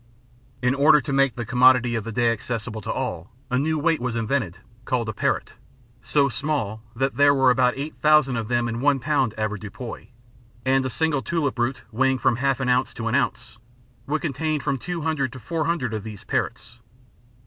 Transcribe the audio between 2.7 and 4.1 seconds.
to all, a new weight